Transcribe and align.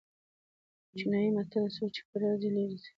چینايي 0.97 1.29
متل 1.35 1.63
دئ: 1.65 1.71
څوک 1.75 1.89
چي 1.95 2.01
کرار 2.09 2.35
ځي؛ 2.41 2.49
ليري 2.55 2.77
ځي. 2.81 2.89